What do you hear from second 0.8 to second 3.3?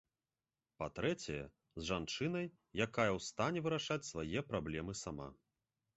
Па-трэцяе, з жанчынай, якая ў